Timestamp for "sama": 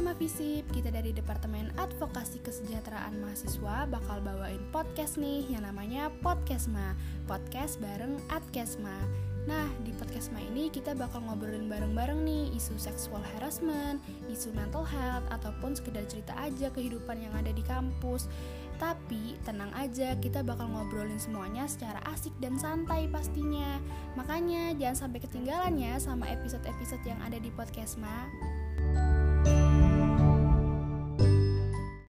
0.00-0.16, 26.00-26.24